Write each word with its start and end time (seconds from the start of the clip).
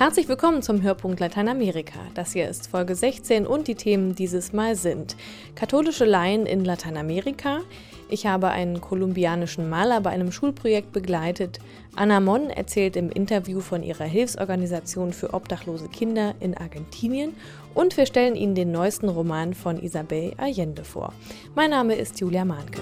Herzlich 0.00 0.28
willkommen 0.28 0.62
zum 0.62 0.80
Hörpunkt 0.80 1.20
Lateinamerika. 1.20 1.98
Das 2.14 2.32
hier 2.32 2.48
ist 2.48 2.68
Folge 2.68 2.94
16 2.94 3.46
und 3.46 3.68
die 3.68 3.74
Themen 3.74 4.14
dieses 4.14 4.54
Mal 4.54 4.74
sind 4.74 5.14
katholische 5.54 6.06
Laien 6.06 6.46
in 6.46 6.64
Lateinamerika. 6.64 7.60
Ich 8.08 8.24
habe 8.24 8.48
einen 8.48 8.80
kolumbianischen 8.80 9.68
Maler 9.68 10.00
bei 10.00 10.08
einem 10.08 10.32
Schulprojekt 10.32 10.92
begleitet. 10.92 11.58
Anna 11.96 12.18
Mon 12.18 12.48
erzählt 12.48 12.96
im 12.96 13.10
Interview 13.10 13.60
von 13.60 13.82
ihrer 13.82 14.06
Hilfsorganisation 14.06 15.12
für 15.12 15.34
obdachlose 15.34 15.88
Kinder 15.88 16.34
in 16.40 16.56
Argentinien 16.56 17.34
und 17.74 17.98
wir 17.98 18.06
stellen 18.06 18.36
Ihnen 18.36 18.54
den 18.54 18.72
neuesten 18.72 19.10
Roman 19.10 19.52
von 19.52 19.82
Isabel 19.82 20.32
Allende 20.38 20.82
vor. 20.82 21.12
Mein 21.54 21.72
Name 21.72 21.94
ist 21.94 22.18
Julia 22.20 22.46
Mahnke. 22.46 22.80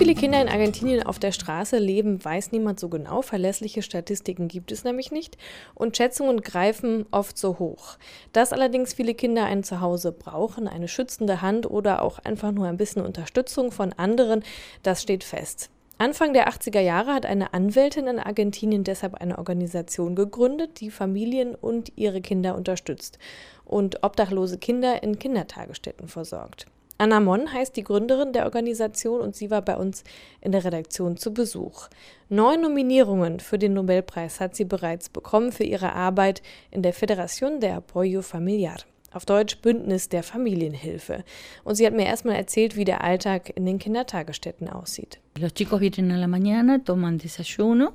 Viele 0.00 0.14
Kinder 0.14 0.40
in 0.40 0.48
Argentinien 0.48 1.02
auf 1.02 1.18
der 1.18 1.30
Straße 1.30 1.76
leben, 1.76 2.24
weiß 2.24 2.52
niemand 2.52 2.80
so 2.80 2.88
genau. 2.88 3.20
Verlässliche 3.20 3.82
Statistiken 3.82 4.48
gibt 4.48 4.72
es 4.72 4.82
nämlich 4.82 5.12
nicht. 5.12 5.36
Und 5.74 5.94
Schätzungen 5.94 6.40
greifen 6.40 7.04
oft 7.10 7.36
so 7.36 7.58
hoch. 7.58 7.98
Dass 8.32 8.54
allerdings 8.54 8.94
viele 8.94 9.12
Kinder 9.12 9.44
ein 9.44 9.62
Zuhause 9.62 10.10
brauchen, 10.12 10.68
eine 10.68 10.88
schützende 10.88 11.42
Hand 11.42 11.70
oder 11.70 12.00
auch 12.00 12.18
einfach 12.18 12.50
nur 12.50 12.66
ein 12.66 12.78
bisschen 12.78 13.04
Unterstützung 13.04 13.72
von 13.72 13.92
anderen, 13.92 14.42
das 14.82 15.02
steht 15.02 15.22
fest. 15.22 15.68
Anfang 15.98 16.32
der 16.32 16.48
80er 16.48 16.80
Jahre 16.80 17.12
hat 17.12 17.26
eine 17.26 17.52
Anwältin 17.52 18.06
in 18.06 18.20
Argentinien 18.20 18.84
deshalb 18.84 19.16
eine 19.16 19.36
Organisation 19.36 20.14
gegründet, 20.14 20.80
die 20.80 20.90
Familien 20.90 21.54
und 21.54 21.92
ihre 21.96 22.22
Kinder 22.22 22.54
unterstützt 22.54 23.18
und 23.66 24.02
obdachlose 24.02 24.56
Kinder 24.56 25.02
in 25.02 25.18
Kindertagesstätten 25.18 26.08
versorgt. 26.08 26.68
Anna 27.00 27.18
Mon 27.18 27.50
heißt 27.50 27.78
die 27.78 27.82
Gründerin 27.82 28.34
der 28.34 28.44
Organisation 28.44 29.22
und 29.22 29.34
sie 29.34 29.50
war 29.50 29.62
bei 29.62 29.74
uns 29.74 30.04
in 30.42 30.52
der 30.52 30.66
Redaktion 30.66 31.16
zu 31.16 31.32
Besuch. 31.32 31.88
Neun 32.28 32.60
Nominierungen 32.60 33.40
für 33.40 33.58
den 33.58 33.72
Nobelpreis 33.72 34.38
hat 34.38 34.54
sie 34.54 34.66
bereits 34.66 35.08
bekommen 35.08 35.50
für 35.50 35.64
ihre 35.64 35.94
Arbeit 35.94 36.42
in 36.70 36.82
der 36.82 36.92
Federación 36.92 37.58
de 37.58 37.70
Apoyo 37.70 38.20
Familiar. 38.20 38.76
Auf 39.12 39.24
Deutsch 39.24 39.62
Bündnis 39.62 40.10
der 40.10 40.22
Familienhilfe. 40.22 41.24
Und 41.64 41.76
sie 41.76 41.86
hat 41.86 41.94
mir 41.94 42.04
erstmal 42.04 42.36
erzählt, 42.36 42.76
wie 42.76 42.84
der 42.84 43.02
Alltag 43.02 43.50
in 43.56 43.64
den 43.64 43.78
Kindertagesstätten 43.78 44.68
aussieht. 44.68 45.20
Los 45.38 45.54
chicos 45.54 45.80
vienen 45.80 46.10
a 46.10 46.18
la 46.18 46.26
mañana, 46.26 46.84
toman 46.84 47.16
desayuno, 47.16 47.94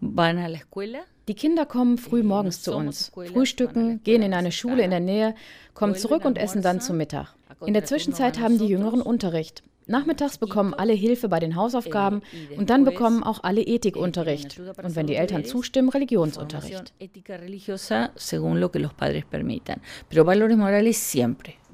van 0.00 0.38
a 0.38 0.48
la 0.48 0.58
escuela. 0.58 1.04
Die 1.28 1.34
Kinder 1.34 1.66
kommen 1.66 1.98
früh 1.98 2.24
morgens 2.24 2.62
zu 2.62 2.74
uns, 2.74 3.12
frühstücken, 3.14 4.02
gehen 4.02 4.22
in 4.22 4.34
eine 4.34 4.50
Schule 4.50 4.82
in 4.82 4.90
der 4.90 5.00
Nähe, 5.00 5.36
kommen 5.72 5.94
zurück 5.94 6.24
und 6.24 6.36
essen 6.36 6.60
dann 6.60 6.80
zu 6.80 6.92
Mittag. 6.92 7.34
In 7.66 7.74
der 7.74 7.84
Zwischenzeit 7.84 8.38
haben 8.40 8.58
die 8.58 8.66
Jüngeren 8.66 9.02
Unterricht. 9.02 9.62
Nachmittags 9.86 10.38
bekommen 10.38 10.72
alle 10.72 10.94
Hilfe 10.94 11.28
bei 11.28 11.40
den 11.40 11.56
Hausaufgaben 11.56 12.22
und 12.56 12.70
dann 12.70 12.84
bekommen 12.84 13.22
auch 13.22 13.42
alle 13.42 13.60
Ethikunterricht 13.60 14.58
und 14.58 14.96
wenn 14.96 15.06
die 15.06 15.14
Eltern 15.14 15.44
zustimmen, 15.44 15.90
Religionsunterricht. 15.90 16.94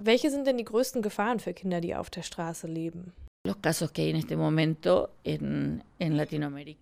Welche 0.02 0.30
sind 0.30 0.46
denn 0.46 0.56
die 0.56 0.64
größten 0.64 1.02
Gefahren 1.02 1.38
für 1.38 1.52
Kinder, 1.52 1.80
die 1.80 1.94
auf 1.94 2.10
der 2.10 2.22
Straße 2.22 2.66
leben? 2.66 3.12
In 5.24 5.82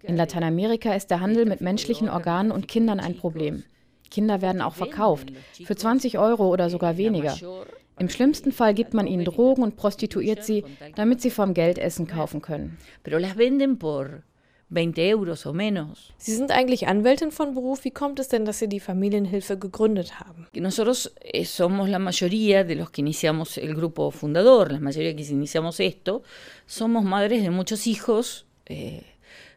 Lateinamerika 0.06 0.94
ist 0.94 1.10
der 1.10 1.20
Handel 1.20 1.44
mit 1.46 1.60
menschlichen 1.60 2.08
Organen 2.08 2.50
und 2.50 2.68
Kindern 2.68 3.00
ein 3.00 3.16
Problem. 3.16 3.64
Kinder 4.10 4.40
werden 4.42 4.62
auch 4.62 4.74
verkauft, 4.74 5.32
für 5.64 5.76
20 5.76 6.18
Euro 6.18 6.48
oder 6.48 6.70
sogar 6.70 6.96
weniger. 6.96 7.36
Im 7.98 8.08
schlimmsten 8.08 8.52
Fall 8.52 8.74
gibt 8.74 8.94
man 8.94 9.06
ihnen 9.06 9.24
Drogen 9.24 9.62
und 9.62 9.76
prostituiert 9.76 10.44
sie, 10.44 10.64
damit 10.94 11.20
sie 11.20 11.30
vom 11.30 11.52
Geldessen 11.52 12.06
kaufen 12.06 12.40
können. 12.40 12.78
Sie 16.18 16.34
sind 16.34 16.50
eigentlich 16.52 16.86
Anwältin 16.86 17.30
von 17.30 17.54
Beruf. 17.54 17.84
Wie 17.84 17.90
kommt 17.90 18.18
es 18.20 18.28
denn, 18.28 18.44
dass 18.44 18.58
Sie 18.58 18.68
die 18.68 18.80
Familienhilfe 18.80 19.58
gegründet 19.58 20.20
haben? 20.20 20.46
Nosotros 20.54 21.12
eh, 21.20 21.44
somos 21.44 21.88
la 21.88 21.98
mayoría 21.98 22.64
de 22.64 22.74
los 22.74 22.90
que 22.90 23.00
iniciamos 23.00 23.56
el 23.56 23.74
grupo 23.74 24.10
fundador, 24.10 24.70
la 24.70 24.80
mayoría 24.80 25.16
que 25.16 25.22
iniciamos 25.22 25.80
esto, 25.80 26.22
somos 26.66 27.02
madres 27.02 27.42
de 27.42 27.50
muchos 27.50 27.86
hijos, 27.86 28.46
eh, 28.66 29.04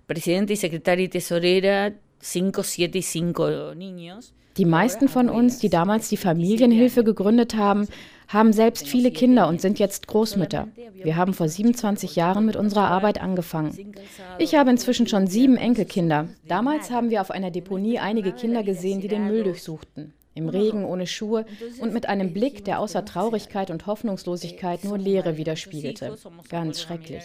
presidente 0.07 0.53
y 0.53 0.55
secretaria 0.55 1.05
y 1.05 1.09
tesorera, 1.09 1.93
cinco, 2.19 2.63
siete 2.63 2.99
y 2.99 3.01
cinco 3.01 3.75
niños. 3.75 4.33
Die 4.57 4.65
meisten 4.65 5.07
von 5.07 5.29
uns, 5.29 5.59
die 5.59 5.69
damals 5.69 6.09
die 6.09 6.17
Familienhilfe 6.17 7.03
gegründet 7.03 7.55
haben, 7.55 7.87
haben 8.27 8.53
selbst 8.53 8.87
viele 8.87 9.11
Kinder 9.11 9.47
und 9.47 9.61
sind 9.61 9.79
jetzt 9.79 10.07
Großmütter. 10.07 10.67
Wir 10.93 11.15
haben 11.15 11.33
vor 11.33 11.47
27 11.47 12.15
Jahren 12.15 12.45
mit 12.45 12.55
unserer 12.55 12.87
Arbeit 12.87 13.21
angefangen. 13.21 13.93
Ich 14.37 14.55
habe 14.55 14.69
inzwischen 14.69 15.07
schon 15.07 15.27
sieben 15.27 15.57
Enkelkinder. 15.57 16.29
Damals 16.47 16.91
haben 16.91 17.09
wir 17.09 17.21
auf 17.21 17.31
einer 17.31 17.51
Deponie 17.51 17.99
einige 17.99 18.31
Kinder 18.31 18.63
gesehen, 18.63 19.01
die 19.01 19.07
den 19.07 19.27
Müll 19.27 19.43
durchsuchten 19.43 20.13
im 20.33 20.49
Regen 20.49 20.85
ohne 20.85 21.07
Schuhe 21.07 21.45
und 21.79 21.93
mit 21.93 22.07
einem 22.07 22.33
Blick, 22.33 22.63
der 22.63 22.79
außer 22.79 23.03
Traurigkeit 23.03 23.69
und 23.69 23.85
Hoffnungslosigkeit 23.85 24.83
nur 24.83 24.97
Leere 24.97 25.37
widerspiegelte. 25.37 26.17
Ganz 26.49 26.81
schrecklich. 26.81 27.23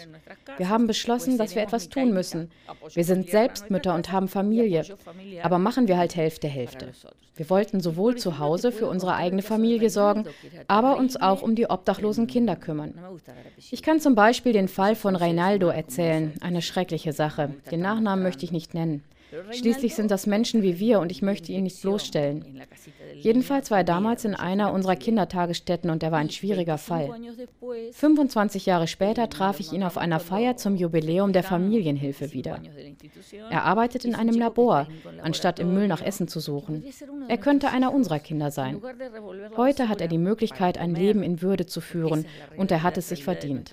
Wir 0.57 0.69
haben 0.69 0.87
beschlossen, 0.87 1.39
dass 1.39 1.55
wir 1.55 1.63
etwas 1.63 1.89
tun 1.89 2.13
müssen. 2.13 2.51
Wir 2.95 3.05
sind 3.05 3.31
selbst 3.31 3.71
Mütter 3.71 3.95
und 3.95 4.11
haben 4.11 4.29
Familie, 4.29 4.85
aber 5.43 5.59
machen 5.59 5.89
wir 5.89 5.99
halt 5.99 6.17
Hälfte 6.17 6.49
Hälfte. 6.49 6.93
Wir 7.37 7.51
wollten 7.51 7.81
sowohl 7.81 8.17
zu 8.17 8.39
Hause 8.39 8.73
für 8.73 8.89
unsere 8.89 9.15
eigene 9.15 9.43
Familie 9.43 9.91
sorgen, 9.91 10.25
aber 10.69 10.97
uns 10.97 11.21
auch 11.21 11.43
um 11.43 11.55
die 11.55 11.69
obdachlosen 11.69 12.27
Kinder 12.27 12.57
kümmern. 12.57 12.95
Ich 13.71 13.83
kann 13.83 14.01
zum 14.01 14.15
Beispiel 14.15 14.55
den 14.55 14.69
Fall 14.69 14.97
von 14.97 15.15
Reinaldo 15.17 15.69
erzählen, 15.69 16.33
eine 16.41 16.63
schreckliche 16.63 17.13
Sache. 17.13 17.55
Den 17.71 17.81
Nachnamen 17.81 18.23
möchte 18.23 18.45
ich 18.45 18.53
nicht 18.53 18.73
nennen. 18.73 19.05
Schließlich 19.51 19.95
sind 19.95 20.11
das 20.11 20.27
Menschen 20.27 20.63
wie 20.63 20.79
wir 20.79 21.01
und 21.01 21.11
ich 21.11 21.21
möchte 21.21 21.53
ihn 21.53 21.65
nicht 21.65 21.83
bloßstellen. 21.83 22.63
Jedenfalls 23.15 23.71
war 23.71 23.79
er 23.79 23.85
damals 23.85 24.25
in 24.25 24.35
einer 24.35 24.73
unserer 24.73 24.97
Kindertagesstätten 24.97 25.91
und 25.91 26.03
er 26.03 26.13
war 26.13 26.19
ein 26.19 26.31
schwieriger 26.31 26.79
Fall. 26.79 27.11
25 27.93 28.67
Jahre 28.67 28.87
später 28.87 29.29
traf 29.29 29.59
ich 29.59 29.73
ihn 29.73 29.83
auf 29.83 29.99
einer 29.99 30.21
Feier 30.21 30.57
zum 30.57 30.77
Jubiläum 30.77 31.33
der 31.33 31.43
Familienhilfe 31.43 32.33
wieder. 32.33 32.61
Er 33.51 33.65
arbeitet 33.65 34.05
in 34.05 34.15
einem 34.15 34.39
Labor, 34.39 34.87
anstatt 35.23 35.59
im 35.59 35.75
Müll 35.75 35.89
nach 35.89 36.03
Essen 36.03 36.29
zu 36.29 36.41
suchen. 36.41 36.85
Er 37.29 37.39
könnte 37.39 37.71
einer 37.71 37.93
unserer 37.93 38.21
Kinder 38.21 38.51
sein. 38.51 38.81
Heute 39.57 39.89
hat 39.89 40.01
er 40.01 40.09
die 40.09 40.19
Möglichkeit, 40.19 40.79
ein 40.79 40.95
Leben 40.95 41.23
in 41.23 41.43
Würde 41.43 41.67
zu 41.67 41.81
führen 41.81 42.27
und 42.57 42.71
er 42.71 42.83
hat 42.83 42.97
es 42.97 43.09
sich 43.09 43.25
verdient. 43.25 43.73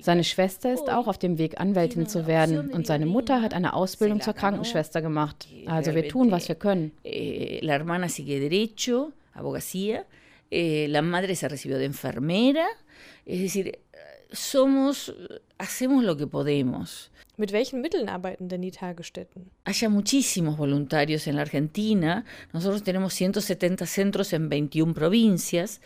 Seine 0.00 0.24
Schwester 0.24 0.72
ist 0.72 0.90
auch 0.90 1.06
auf 1.06 1.18
dem 1.18 1.38
Weg, 1.38 1.60
Anwältin 1.60 2.06
zu 2.06 2.26
werden 2.26 2.70
und 2.70 2.86
seine 2.86 3.06
Mutter 3.06 3.40
hat 3.40 3.54
eine 3.54 3.74
Ausbildung 3.74 4.20
zur 4.20 4.34
Krankenschwester 4.34 4.79
gemacht. 4.88 5.46
Also 5.66 5.94
wir 5.94 6.08
tun, 6.08 6.30
was 6.30 6.48
wir 6.48 6.56
können. 6.56 6.92
Eh, 7.04 7.60
la 7.62 7.74
hermana 7.74 8.08
sigue 8.08 8.40
derecho, 8.40 9.12
abogacía, 9.34 10.06
eh, 10.50 10.86
la 10.88 11.02
madre 11.02 11.34
se 11.36 11.48
recibió 11.48 11.78
de 11.78 11.84
enfermera, 11.84 12.66
es 13.26 13.40
decir, 13.40 13.78
somos, 14.32 15.14
hacemos 15.58 16.04
lo 16.04 16.16
que 16.16 16.26
podemos. 16.26 17.10
Mit 17.36 17.52
welchen 17.52 17.80
Mitteln 17.80 18.10
arbeiten 18.10 18.48
denn 18.48 18.60
die 18.60 18.70
Tagesstätten? 18.70 19.50
Hay 19.64 19.88
muchísimos 19.88 20.58
voluntarios 20.58 21.26
en 21.26 21.36
la 21.36 21.42
Argentina. 21.42 22.26
Nosotros 22.52 22.82
tenemos 22.82 23.14
170 23.14 23.86
centros 23.86 24.34
en 24.34 24.50
21 24.50 24.92
provincias, 24.92 25.80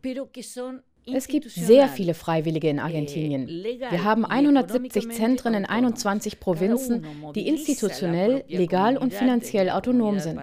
pero 0.00 0.32
que 0.32 0.42
son 0.42 0.82
es 1.14 1.28
gibt 1.28 1.50
sehr 1.50 1.88
viele 1.88 2.14
Freiwillige 2.14 2.68
in 2.68 2.78
Argentinien. 2.78 3.46
Wir 3.46 4.04
haben 4.04 4.24
170 4.24 5.10
Zentren 5.10 5.54
in 5.54 5.64
21 5.64 6.40
Provinzen, 6.40 7.04
die 7.34 7.48
institutionell, 7.48 8.44
legal 8.48 8.96
und 8.96 9.12
finanziell 9.12 9.70
autonom 9.70 10.18
sind. 10.18 10.40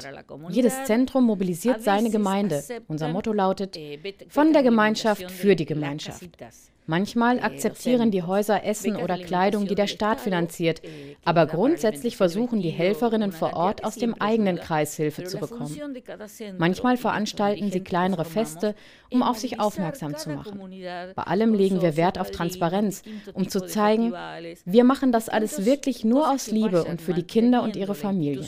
Jedes 0.49 0.83
Zentrum 0.85 1.25
mobilisiert 1.25 1.81
seine 1.81 2.09
Gemeinde. 2.09 2.63
Unser 2.87 3.09
Motto 3.09 3.34
lautet, 3.34 3.78
von 4.29 4.53
der 4.53 4.63
Gemeinschaft 4.63 5.31
für 5.31 5.55
die 5.55 5.66
Gemeinschaft. 5.66 6.29
Manchmal 6.87 7.40
akzeptieren 7.40 8.11
die 8.11 8.23
Häuser 8.23 8.64
Essen 8.64 8.96
oder 8.96 9.17
Kleidung, 9.17 9.67
die 9.67 9.76
der 9.76 9.87
Staat 9.87 10.22
finanziert, 10.22 10.82
aber 11.23 11.47
grundsätzlich 11.47 12.16
versuchen 12.16 12.61
die 12.61 12.70
Helferinnen 12.70 13.32
vor 13.32 13.53
Ort 13.53 13.84
aus 13.84 13.96
dem 13.96 14.14
eigenen 14.22 14.58
Kreis 14.58 14.96
Hilfe 14.96 15.23
zu 15.23 15.37
bekommen. 15.37 15.76
Manchmal 16.58 16.97
veranstalten 16.97 17.72
sie 17.72 17.79
kleinere 17.79 18.26
Feste, 18.26 18.76
um 19.09 19.23
auf 19.23 19.37
sich 19.37 19.59
aufmerksam 19.59 20.16
zu 20.16 20.29
machen. 20.29 20.59
Bei 21.16 21.23
allem 21.23 21.53
legen 21.53 21.82
wir 21.82 21.97
Wert 21.97 22.20
auf 22.20 22.32
Transparenz, 22.32 23.02
um 23.34 23.49
zu 23.49 23.66
zeigen, 23.66 24.14
wir 24.66 24.84
machen 24.84 25.11
das 25.11 25.29
alles 25.29 25.66
wirklich 25.66 26.03
nur 26.03 26.29
aus 26.29 26.52
Liebe 26.52 26.84
und 26.84 27.02
für 27.02 27.14
die 27.14 27.23
Kinder 27.23 27.64
und 27.64 27.76
ihre 27.76 27.96
Familien. 27.96 28.46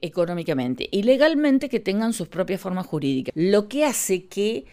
Económicamente 0.00 0.88
y 0.90 1.02
legalmente 1.02 1.68
que 1.68 1.80
tengan 1.80 2.12
sus 2.12 2.28
propias 2.28 2.60
formas 2.60 2.86
jurídicas. 2.86 3.32
Lo 3.34 3.68
que 3.68 3.84
hace 3.84 4.26
que 4.26 4.64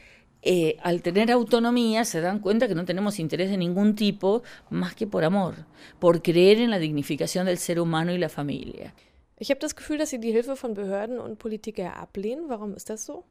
eh, 0.41 0.77
al 0.81 1.01
tener 1.01 1.31
autonomía 1.31 2.05
se 2.05 2.21
dan 2.21 2.39
cuenta 2.39 2.67
que 2.67 2.75
no 2.75 2.85
tenemos 2.85 3.19
interés 3.19 3.49
de 3.49 3.57
ningún 3.57 3.95
tipo 3.95 4.43
más 4.69 4.95
que 4.95 5.07
por 5.07 5.23
amor, 5.23 5.55
por 5.99 6.21
creer 6.21 6.59
en 6.59 6.69
la 6.69 6.79
dignificación 6.79 7.45
del 7.45 7.57
ser 7.57 7.79
humano 7.79 8.13
y 8.13 8.17
la 8.17 8.29
familia. 8.29 8.93
Ich 9.37 9.49
habe 9.49 9.59
das 9.59 9.75
Gefühl, 9.75 9.97
dass 9.97 10.09
Sie 10.09 10.19
die 10.19 10.31
Hilfe 10.31 10.55
von 10.57 10.73
Behörden 10.73 11.17
und 11.19 11.39
Politikern 11.39 11.93
ablehnen. 11.93 12.49
Warum 12.49 12.75
ist 12.75 12.89
das 12.89 13.05
so? 13.05 13.23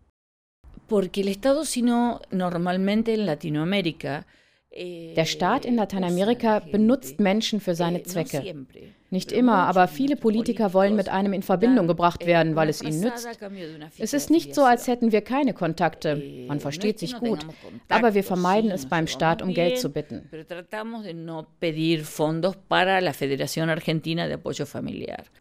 Porque 0.86 1.20
el 1.20 1.28
Estado, 1.28 1.64
sino 1.64 2.20
normalmente 2.30 3.12
en 3.12 3.26
Latinoamérica, 3.26 4.26
Der 4.76 5.24
Staat 5.24 5.64
in 5.64 5.76
Lateinamerika 5.76 6.60
benutzt 6.60 7.20
Menschen 7.20 7.60
für 7.60 7.74
seine 7.74 8.02
Zwecke. 8.02 8.66
Nicht 9.10 9.32
immer, 9.32 9.66
aber 9.66 9.88
viele 9.88 10.16
Politiker 10.16 10.74
wollen 10.74 10.94
mit 10.94 11.08
einem 11.08 11.32
in 11.32 11.42
Verbindung 11.42 11.86
gebracht 11.86 12.26
werden, 12.26 12.54
weil 12.54 12.68
es 12.68 12.82
ihnen 12.82 13.00
nützt. 13.00 13.26
Es 13.98 14.12
ist 14.12 14.30
nicht 14.30 14.54
so, 14.54 14.64
als 14.64 14.86
hätten 14.86 15.10
wir 15.10 15.22
keine 15.22 15.54
Kontakte. 15.54 16.22
Man 16.46 16.60
versteht 16.60 16.98
sich 16.98 17.16
gut. 17.16 17.46
Aber 17.88 18.12
wir 18.12 18.22
vermeiden 18.22 18.70
es 18.70 18.84
beim 18.86 19.06
Staat, 19.06 19.40
um 19.40 19.54
Geld 19.54 19.78
zu 19.78 19.88
bitten. 19.88 20.28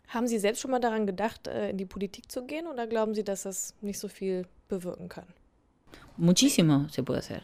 Haben 0.08 0.28
Sie 0.28 0.40
selbst 0.40 0.62
schon 0.62 0.72
mal 0.72 0.80
daran 0.80 1.06
gedacht, 1.06 1.48
äh, 1.48 1.72
in 1.72 1.78
die 1.78 1.86
Politik 1.86 2.32
zu 2.32 2.46
gehen 2.46 2.68
oder 2.68 2.88
glauben 2.88 3.14
Sie, 3.14 3.24
dass 3.26 3.44
das 3.44 3.76
nicht 3.82 4.00
so 4.00 4.08
viel 4.08 4.46
bewirken 4.70 5.10
kann? 5.10 5.26
Muchísimo 6.18 6.88
se 6.90 7.04
puede 7.04 7.20
hacer. 7.20 7.42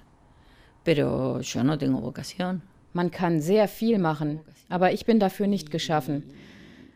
Pero 0.84 1.40
yo 1.42 1.64
no 1.64 1.78
tengo 1.78 2.02
vocación. 2.02 2.62
Man 2.94 3.10
kann 3.10 3.42
sehr 3.42 3.68
viel 3.68 3.98
machen, 3.98 4.40
aber 4.70 4.94
ich 4.94 5.06
bin 5.06 5.20
dafür 5.20 5.48
nicht 5.48 5.72
geschaffen. 5.72 6.24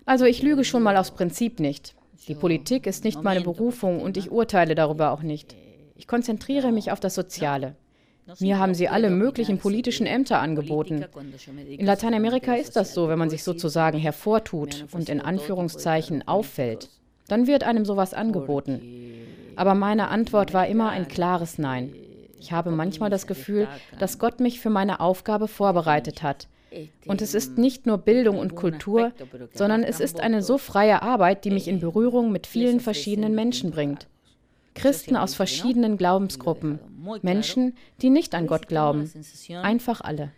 Also 0.05 0.25
ich 0.25 0.43
lüge 0.43 0.63
schon 0.63 0.83
mal 0.83 0.95
aus 0.97 1.11
Prinzip 1.11 1.59
nicht. 1.59 1.95
Die 2.27 2.35
Politik 2.35 2.87
ist 2.87 3.03
nicht 3.03 3.23
meine 3.23 3.41
Berufung 3.41 4.01
und 4.01 4.17
ich 4.17 4.31
urteile 4.31 4.75
darüber 4.75 5.11
auch 5.11 5.21
nicht. 5.21 5.55
Ich 5.95 6.07
konzentriere 6.07 6.71
mich 6.71 6.91
auf 6.91 6.99
das 6.99 7.15
Soziale. 7.15 7.75
Mir 8.39 8.59
haben 8.59 8.73
sie 8.73 8.89
alle 8.89 9.09
möglichen 9.09 9.57
politischen 9.57 10.05
Ämter 10.05 10.39
angeboten. 10.39 11.05
In 11.67 11.85
Lateinamerika 11.85 12.55
ist 12.55 12.75
das 12.75 12.93
so, 12.93 13.07
wenn 13.07 13.17
man 13.17 13.29
sich 13.29 13.43
sozusagen 13.43 13.97
hervortut 13.97 14.85
und 14.91 15.07
in 15.07 15.21
Anführungszeichen 15.21 16.27
auffällt. 16.27 16.89
Dann 17.27 17.47
wird 17.47 17.63
einem 17.63 17.85
sowas 17.85 18.13
angeboten. 18.13 18.81
Aber 19.55 19.73
meine 19.75 20.09
Antwort 20.09 20.53
war 20.53 20.67
immer 20.67 20.89
ein 20.89 21.07
klares 21.07 21.57
Nein. 21.57 21.93
Ich 22.39 22.51
habe 22.51 22.71
manchmal 22.71 23.09
das 23.09 23.27
Gefühl, 23.27 23.67
dass 23.99 24.19
Gott 24.19 24.39
mich 24.39 24.59
für 24.59 24.69
meine 24.69 24.99
Aufgabe 24.99 25.47
vorbereitet 25.47 26.23
hat. 26.23 26.47
Und 27.05 27.21
es 27.21 27.33
ist 27.33 27.57
nicht 27.57 27.85
nur 27.85 27.97
Bildung 27.97 28.37
und 28.39 28.55
Kultur, 28.55 29.13
sondern 29.53 29.83
es 29.83 29.99
ist 29.99 30.19
eine 30.19 30.41
so 30.41 30.57
freie 30.57 31.01
Arbeit, 31.01 31.45
die 31.45 31.51
mich 31.51 31.67
in 31.67 31.79
Berührung 31.79 32.31
mit 32.31 32.45
vielen 32.45 32.79
verschiedenen 32.79 33.35
Menschen 33.35 33.71
bringt. 33.71 34.07
Christen 34.75 35.15
aus 35.15 35.33
verschiedenen 35.33 35.97
Glaubensgruppen, 35.97 36.79
Menschen, 37.21 37.75
die 38.01 38.09
nicht 38.09 38.35
an 38.35 38.47
Gott 38.47 38.67
glauben, 38.67 39.09
einfach 39.63 40.01
alle. 40.01 40.31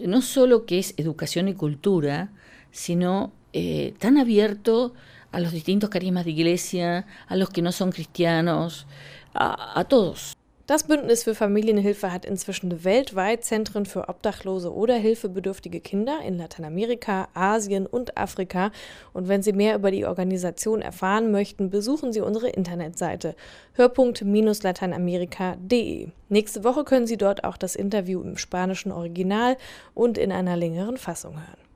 No 0.00 0.20
solo 0.22 0.66
que 0.66 0.80
es 0.80 0.92
educación 0.96 1.46
y 1.46 1.54
cultura, 1.54 2.28
sino 2.72 3.30
eh, 3.52 3.94
tan 4.00 4.18
abierto 4.18 4.92
a 5.34 5.40
los 5.40 5.52
distintos 5.52 5.90
carismas 5.90 6.24
de 6.24 6.30
iglesia, 6.30 7.06
a 7.26 7.36
los 7.36 7.50
que 7.50 7.62
no 7.62 7.72
son 7.72 7.90
cristianos, 7.90 8.86
a, 9.34 9.78
a 9.78 9.84
todos. 9.84 10.36
Das 10.66 10.84
Bündnis 10.84 11.24
für 11.24 11.34
Familienhilfe 11.34 12.10
hat 12.10 12.24
inzwischen 12.24 12.84
weltweit 12.84 13.44
Zentren 13.44 13.84
für 13.84 14.08
obdachlose 14.08 14.72
oder 14.72 14.94
hilfebedürftige 14.94 15.80
Kinder 15.80 16.20
in 16.26 16.38
Lateinamerika, 16.38 17.28
Asien 17.34 17.86
und 17.86 18.16
Afrika. 18.16 18.72
Und 19.12 19.28
wenn 19.28 19.42
Sie 19.42 19.52
mehr 19.52 19.74
über 19.74 19.90
die 19.90 20.06
Organisation 20.06 20.80
erfahren 20.80 21.30
möchten, 21.30 21.68
besuchen 21.68 22.14
Sie 22.14 22.22
unsere 22.22 22.48
Internetseite 22.48 23.36
hörpunkt-lateinamerika.de. 23.74 26.08
Nächste 26.30 26.64
Woche 26.64 26.84
können 26.84 27.06
Sie 27.06 27.18
dort 27.18 27.44
auch 27.44 27.58
das 27.58 27.76
Interview 27.76 28.22
im 28.22 28.38
spanischen 28.38 28.90
Original 28.90 29.58
und 29.92 30.16
in 30.16 30.32
einer 30.32 30.56
längeren 30.56 30.96
Fassung 30.96 31.34
hören. 31.34 31.73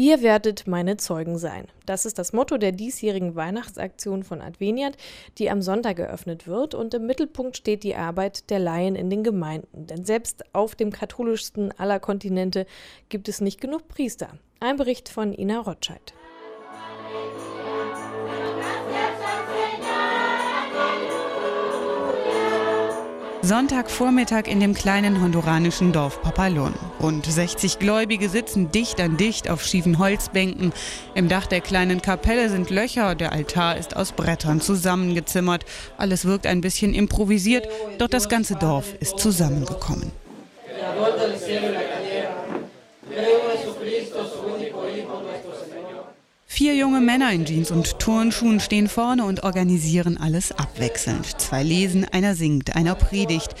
Ihr 0.00 0.22
werdet 0.22 0.68
meine 0.68 0.96
Zeugen 0.96 1.38
sein. 1.38 1.66
Das 1.84 2.06
ist 2.06 2.20
das 2.20 2.32
Motto 2.32 2.56
der 2.56 2.70
diesjährigen 2.70 3.34
Weihnachtsaktion 3.34 4.22
von 4.22 4.40
Adveniat, 4.40 4.96
die 5.38 5.50
am 5.50 5.60
Sonntag 5.60 5.98
eröffnet 5.98 6.46
wird 6.46 6.76
und 6.76 6.94
im 6.94 7.04
Mittelpunkt 7.04 7.56
steht 7.56 7.82
die 7.82 7.96
Arbeit 7.96 8.48
der 8.50 8.60
Laien 8.60 8.94
in 8.94 9.10
den 9.10 9.24
Gemeinden. 9.24 9.88
Denn 9.88 10.04
selbst 10.04 10.44
auf 10.54 10.76
dem 10.76 10.92
katholischsten 10.92 11.72
aller 11.80 11.98
Kontinente 11.98 12.64
gibt 13.08 13.28
es 13.28 13.40
nicht 13.40 13.60
genug 13.60 13.88
Priester. 13.88 14.28
Ein 14.60 14.76
Bericht 14.76 15.08
von 15.08 15.32
Ina 15.32 15.58
Rotscheid. 15.58 16.14
Sonntagvormittag 23.40 24.48
in 24.48 24.58
dem 24.58 24.74
kleinen 24.74 25.20
honduranischen 25.20 25.92
Dorf 25.92 26.20
Papalon. 26.22 26.74
Rund 27.00 27.24
60 27.24 27.78
Gläubige 27.78 28.28
sitzen 28.28 28.72
dicht 28.72 29.00
an 29.00 29.16
dicht 29.16 29.48
auf 29.48 29.62
schiefen 29.62 29.98
Holzbänken. 29.98 30.72
Im 31.14 31.28
Dach 31.28 31.46
der 31.46 31.60
kleinen 31.60 32.02
Kapelle 32.02 32.50
sind 32.50 32.68
Löcher, 32.68 33.14
der 33.14 33.32
Altar 33.32 33.76
ist 33.76 33.96
aus 33.96 34.10
Brettern 34.10 34.60
zusammengezimmert. 34.60 35.64
Alles 35.98 36.24
wirkt 36.24 36.46
ein 36.48 36.60
bisschen 36.60 36.94
improvisiert, 36.94 37.68
doch 37.98 38.08
das 38.08 38.28
ganze 38.28 38.56
Dorf 38.56 38.94
ist 38.98 39.20
zusammengekommen. 39.20 40.10
Vier 46.68 46.76
junge 46.76 47.00
Männer 47.00 47.32
in 47.32 47.46
Jeans 47.46 47.70
und 47.70 47.98
Turnschuhen 47.98 48.60
stehen 48.60 48.88
vorne 48.88 49.24
und 49.24 49.42
organisieren 49.42 50.18
alles 50.18 50.52
abwechselnd. 50.52 51.40
Zwei 51.40 51.62
lesen, 51.62 52.04
einer 52.12 52.34
singt, 52.34 52.76
einer 52.76 52.94
predigt. 52.94 53.54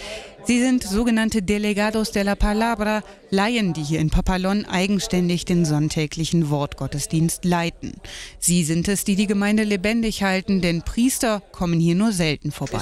Sie 0.48 0.62
sind 0.62 0.82
sogenannte 0.82 1.42
Delegados 1.42 2.10
de 2.10 2.22
la 2.22 2.34
Palabra, 2.34 3.02
Laien, 3.28 3.74
die 3.74 3.82
hier 3.82 4.00
in 4.00 4.08
Papalon 4.08 4.64
eigenständig 4.64 5.44
den 5.44 5.66
sonntäglichen 5.66 6.48
Wortgottesdienst 6.48 7.44
leiten. 7.44 7.92
Sie 8.38 8.64
sind 8.64 8.88
es, 8.88 9.04
die 9.04 9.14
die 9.14 9.26
Gemeinde 9.26 9.64
lebendig 9.64 10.22
halten, 10.22 10.62
denn 10.62 10.80
Priester 10.80 11.42
kommen 11.52 11.78
hier 11.78 11.94
nur 11.94 12.12
selten 12.12 12.50
vorbei. 12.50 12.78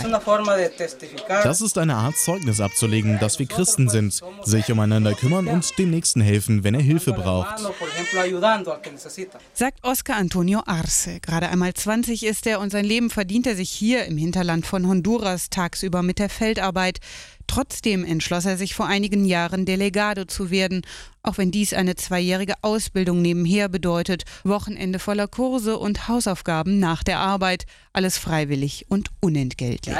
Das 1.42 1.60
ist 1.60 1.76
eine 1.76 1.96
Art 1.96 2.16
Zeugnis 2.16 2.60
abzulegen, 2.60 3.18
dass 3.18 3.40
wir 3.40 3.46
Christen 3.46 3.88
sind, 3.88 4.22
sich 4.44 4.70
umeinander 4.70 5.14
kümmern 5.14 5.48
und 5.48 5.76
dem 5.76 5.90
Nächsten 5.90 6.20
helfen, 6.20 6.62
wenn 6.62 6.76
er 6.76 6.82
Hilfe 6.82 7.14
braucht. 7.14 7.66
Sagt 9.54 9.82
Oscar 9.82 10.14
Antonio 10.18 10.62
Arce. 10.66 11.18
Gerade 11.20 11.48
einmal 11.48 11.74
20 11.74 12.24
ist 12.24 12.46
er 12.46 12.60
und 12.60 12.70
sein 12.70 12.84
Leben 12.84 13.10
verdient 13.10 13.48
er 13.48 13.56
sich 13.56 13.70
hier 13.70 14.04
im 14.04 14.16
Hinterland 14.16 14.66
von 14.66 14.86
Honduras 14.86 15.50
tagsüber 15.50 16.04
mit 16.04 16.20
der 16.20 16.28
Feldarbeit. 16.28 17.00
Trotzdem 17.46 18.04
entschloss 18.04 18.44
er 18.44 18.56
sich 18.56 18.74
vor 18.74 18.86
einigen 18.86 19.24
Jahren 19.24 19.64
Delegado 19.64 20.24
zu 20.24 20.50
werden, 20.50 20.82
auch 21.22 21.38
wenn 21.38 21.50
dies 21.50 21.74
eine 21.74 21.96
zweijährige 21.96 22.54
Ausbildung 22.62 23.22
nebenher 23.22 23.68
bedeutet, 23.68 24.24
Wochenende 24.44 24.98
voller 24.98 25.28
Kurse 25.28 25.78
und 25.78 26.08
Hausaufgaben 26.08 26.78
nach 26.78 27.02
der 27.02 27.18
Arbeit, 27.18 27.66
alles 27.96 28.18
freiwillig 28.18 28.86
und 28.88 29.10
unentgeltlich. 29.20 29.96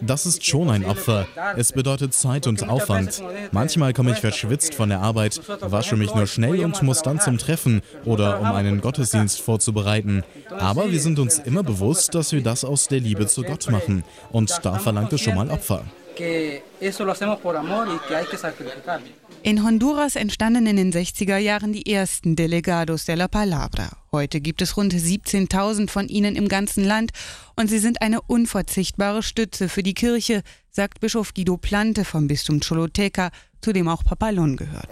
Das 0.00 0.26
ist 0.26 0.44
schon 0.44 0.70
ein 0.70 0.84
Opfer. 0.84 1.26
Es 1.56 1.72
bedeutet 1.72 2.12
Zeit 2.12 2.46
und 2.46 2.68
Aufwand. 2.68 3.22
Manchmal 3.52 3.92
komme 3.92 4.12
ich 4.12 4.18
verschwitzt 4.18 4.74
von 4.74 4.88
der 4.88 5.00
Arbeit, 5.00 5.40
wasche 5.60 5.96
mich 5.96 6.14
nur 6.14 6.26
schnell 6.26 6.64
und 6.64 6.82
muss 6.82 7.02
dann 7.02 7.20
zum 7.20 7.38
Treffen 7.38 7.82
oder 8.04 8.40
um 8.40 8.46
einen 8.46 8.80
Gottesdienst 8.80 9.40
vorzubereiten. 9.40 10.24
Aber 10.50 10.90
wir 10.90 11.00
sind 11.00 11.18
uns 11.18 11.38
immer 11.38 11.62
bewusst, 11.62 12.14
dass 12.14 12.32
wir 12.32 12.42
das 12.42 12.64
aus 12.64 12.88
der 12.88 13.00
Liebe 13.00 13.26
zu 13.26 13.42
Gott 13.42 13.70
machen. 13.70 14.04
Und 14.30 14.58
da 14.62 14.78
verlangt 14.78 15.12
es 15.12 15.20
schon 15.20 15.36
mal 15.36 15.50
Opfer. 15.50 15.84
In 19.42 19.64
Honduras 19.64 20.16
entstanden 20.16 20.66
in 20.66 20.76
den 20.76 20.92
60er 20.92 21.38
Jahren 21.38 21.72
die 21.72 21.90
ersten 21.90 22.36
Delegados 22.36 23.06
de 23.06 23.14
la 23.14 23.28
Palabra. 23.28 23.99
Heute 24.12 24.40
gibt 24.40 24.60
es 24.60 24.76
rund 24.76 24.92
17.000 24.92 25.88
von 25.88 26.08
ihnen 26.08 26.34
im 26.34 26.48
ganzen 26.48 26.84
Land 26.84 27.12
und 27.54 27.70
sie 27.70 27.78
sind 27.78 28.02
eine 28.02 28.20
unverzichtbare 28.20 29.22
Stütze 29.22 29.68
für 29.68 29.84
die 29.84 29.94
Kirche, 29.94 30.42
sagt 30.68 30.98
Bischof 30.98 31.32
Guido 31.32 31.56
Plante 31.56 32.04
vom 32.04 32.26
Bistum 32.26 32.58
Choloteca, 32.58 33.30
zu 33.60 33.72
dem 33.72 33.86
auch 33.86 34.02
Papalon 34.02 34.56
gehört. 34.56 34.88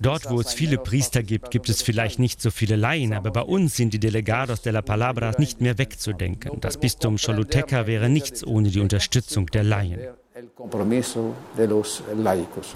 Dort, 0.00 0.30
wo 0.30 0.40
es 0.40 0.52
viele 0.52 0.78
Priester 0.78 1.22
gibt, 1.22 1.52
gibt 1.52 1.68
es 1.68 1.80
vielleicht 1.80 2.18
nicht 2.18 2.42
so 2.42 2.50
viele 2.50 2.74
Laien, 2.74 3.12
aber 3.12 3.30
bei 3.30 3.42
uns 3.42 3.76
sind 3.76 3.94
die 3.94 4.00
Delegados 4.00 4.62
de 4.62 4.72
la 4.72 4.82
Palabra 4.82 5.30
nicht 5.38 5.60
mehr 5.60 5.78
wegzudenken. 5.78 6.60
Das 6.60 6.78
Bistum 6.78 7.18
Choluteca 7.18 7.86
wäre 7.86 8.08
nichts 8.08 8.44
ohne 8.44 8.70
die 8.70 8.80
Unterstützung 8.80 9.46
der 9.46 9.62
Laien. 9.62 10.00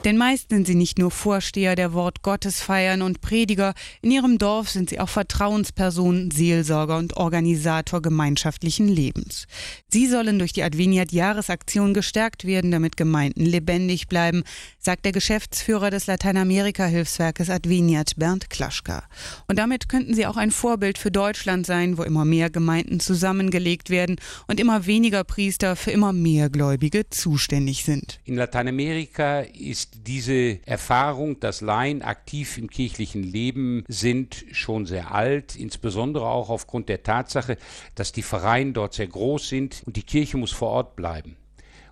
Denn 0.04 0.16
meist 0.16 0.50
sind 0.50 0.66
sie 0.68 0.76
nicht 0.76 0.98
nur 1.00 1.10
Vorsteher 1.10 1.74
der 1.74 1.92
Wort 1.92 2.22
Gottes 2.22 2.60
feiern 2.60 3.02
und 3.02 3.20
Prediger, 3.20 3.74
in 4.00 4.12
ihrem 4.12 4.38
Dorf 4.38 4.68
sind 4.68 4.90
sie 4.90 5.00
auch 5.00 5.08
Vertrauenspersonen, 5.08 6.30
Seelsorger 6.30 6.96
und 6.98 7.16
Organisator 7.16 8.00
gemeinschaftlichen 8.00 8.86
Lebens. 8.86 9.48
Sie 9.88 10.06
sollen 10.06 10.38
durch 10.38 10.52
die 10.52 10.62
Adveniat 10.62 11.10
Jahresaktion 11.10 11.94
gestärkt 11.94 12.44
werden, 12.44 12.70
damit 12.70 12.96
Gemeinden 12.96 13.44
lebendig 13.44 14.06
bleiben, 14.06 14.44
sagt 14.88 15.04
der 15.04 15.12
Geschäftsführer 15.12 15.90
des 15.90 16.07
Lateinamerika-Hilfswerkes 16.07 17.50
Adveniat, 17.50 18.16
Bernd 18.16 18.49
Klaschka. 18.49 19.02
Und 19.47 19.59
damit 19.59 19.90
könnten 19.90 20.14
sie 20.14 20.25
auch 20.25 20.38
ein 20.38 20.50
Vorbild 20.50 20.97
für 20.97 21.11
Deutschland 21.11 21.66
sein, 21.66 21.99
wo 21.99 22.04
immer 22.04 22.25
mehr 22.25 22.49
Gemeinden 22.49 22.99
zusammengelegt 22.99 23.90
werden 23.90 24.16
und 24.47 24.59
immer 24.59 24.87
weniger 24.87 25.25
Priester 25.25 25.76
für 25.76 25.90
immer 25.90 26.14
mehr 26.14 26.49
Gläubige 26.49 27.07
zuständig 27.11 27.85
sind. 27.85 28.18
In 28.25 28.37
Lateinamerika 28.37 29.40
ist 29.40 30.07
diese 30.07 30.66
Erfahrung, 30.66 31.38
dass 31.38 31.61
Laien 31.61 32.00
aktiv 32.00 32.57
im 32.57 32.71
kirchlichen 32.71 33.23
Leben 33.23 33.85
sind, 33.88 34.47
schon 34.52 34.87
sehr 34.87 35.14
alt, 35.14 35.54
insbesondere 35.54 36.25
auch 36.25 36.49
aufgrund 36.49 36.88
der 36.88 37.02
Tatsache, 37.02 37.59
dass 37.95 38.12
die 38.12 38.23
Vereine 38.23 38.73
dort 38.73 38.95
sehr 38.95 39.09
groß 39.09 39.50
sind 39.50 39.83
und 39.85 39.97
die 39.97 40.02
Kirche 40.02 40.38
muss 40.38 40.52
vor 40.52 40.71
Ort 40.71 40.97
bleiben. 40.97 41.37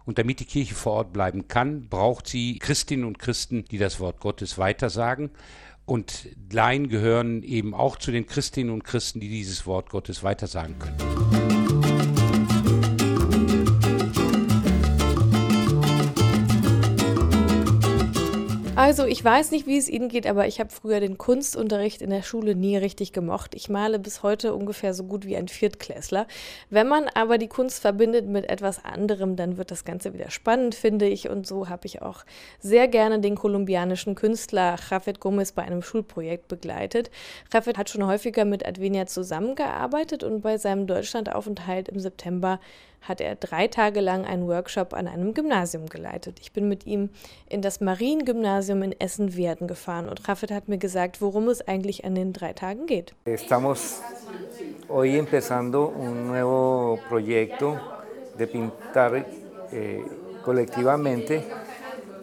Und 0.07 0.19
damit 0.19 0.41
die 0.41 0.45
Kirche 0.45 0.75
vor 0.75 0.93
Ort 0.93 1.13
bleiben 1.13 1.49
kann, 1.49 1.89
braucht 1.89 2.29
sie 2.29 2.59
Christinnen 2.59 3.05
und 3.05 3.19
Christen, 3.19 3.65
die 3.65 3.79
das 3.79 4.01
Wort 4.01 4.21
Gottes 4.21 4.57
weitersagen. 4.57 5.31
Und 5.85 6.29
Laien 6.51 6.89
gehören 6.89 7.43
eben 7.43 7.75
auch 7.75 7.97
zu 7.97 8.13
den 8.13 8.27
Christinnen 8.27 8.73
und 8.73 8.85
Christen, 8.85 9.21
die 9.21 9.29
dieses 9.29 9.67
Wort 9.67 9.91
Gottes 9.91 10.23
weitersagen 10.23 10.79
können. 10.79 11.46
Also, 18.87 19.05
ich 19.05 19.25
weiß 19.25 19.50
nicht, 19.50 19.66
wie 19.66 19.78
es 19.78 19.88
Ihnen 19.88 20.09
geht, 20.09 20.28
aber 20.28 20.47
ich 20.47 20.61
habe 20.61 20.71
früher 20.71 21.00
den 21.00 21.19
Kunstunterricht 21.19 22.02
in 22.02 22.11
der 22.11 22.23
Schule 22.23 22.55
nie 22.55 22.76
richtig 22.76 23.12
gemocht. 23.12 23.57
Ich 23.57 23.69
male 23.69 23.99
bis 23.99 24.23
heute 24.23 24.55
ungefähr 24.55 24.95
so 24.95 25.02
gut 25.02 25.26
wie 25.26 25.37
ein 25.37 25.49
Viertklässler. 25.49 26.28
Wenn 26.71 26.87
man 26.87 27.09
aber 27.12 27.37
die 27.37 27.49
Kunst 27.49 27.81
verbindet 27.81 28.28
mit 28.28 28.49
etwas 28.49 28.85
anderem, 28.85 29.35
dann 29.35 29.57
wird 29.57 29.73
das 29.73 29.85
Ganze 29.85 30.14
wieder 30.14 30.31
spannend, 30.31 30.76
finde 30.76 31.09
ich. 31.09 31.28
Und 31.28 31.49
so 31.49 31.69
habe 31.69 31.85
ich 31.87 32.00
auch 32.00 32.25
sehr 32.61 32.87
gerne 32.87 33.19
den 33.19 33.35
kolumbianischen 33.35 34.14
Künstler 34.14 34.76
Jafet 34.88 35.19
Gomez 35.19 35.50
bei 35.50 35.62
einem 35.62 35.83
Schulprojekt 35.83 36.47
begleitet. 36.47 37.11
Jafet 37.52 37.78
hat 37.78 37.90
schon 37.90 38.07
häufiger 38.07 38.45
mit 38.45 38.64
Advenia 38.64 39.07
zusammengearbeitet 39.07 40.23
und 40.23 40.43
bei 40.43 40.59
seinem 40.59 40.87
Deutschlandaufenthalt 40.87 41.88
im 41.88 41.99
September 41.99 42.61
hat 43.09 43.21
er 43.21 43.37
drei 43.37 43.69
Tage 43.69 44.01
lang 44.01 44.25
einen 44.25 44.47
Workshop 44.49 44.95
an 44.95 45.09
einem 45.09 45.35
Gymnasium 45.35 45.87
geleitet. 45.87 46.39
Ich 46.41 46.53
bin 46.53 46.69
mit 46.69 46.87
ihm 46.87 47.11
in 47.49 47.63
das 47.63 47.81
Mariengymnasium 47.81 48.83
in 48.83 48.93
Essen-Werden 48.99 49.67
gefahren 49.69 50.09
und 50.09 50.29
Rafet 50.29 50.51
hat 50.51 50.69
mir 50.69 50.79
gesagt, 50.79 51.21
worum 51.21 51.49
es 51.49 51.67
eigentlich 51.67 52.05
an 52.05 52.15
den 52.15 52.33
drei 52.33 52.53
Tagen 52.53 52.87
geht. 52.87 53.15
Estamos 53.25 54.01
hoy 54.89 55.17
empezando 55.17 55.89
un 55.89 56.29
nuevo 56.29 56.99
proyecto 57.09 57.79
de 58.37 58.47
pintar 58.47 59.27
eh, 59.73 60.05
colectivamente. 60.45 61.45